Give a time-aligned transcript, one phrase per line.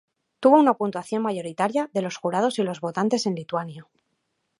[0.37, 3.85] Obtuvo una puntuación mayoritaria de los jurados y los votantes en Lituania.